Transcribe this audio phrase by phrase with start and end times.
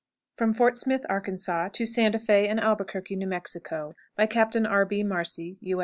[0.33, 3.93] From Fort Smith, Arkansas, to Santa Fé and Albuquerque, New Mexico.
[4.17, 4.83] By Captain R.
[4.83, 5.03] B.
[5.03, 5.79] MARCY, U.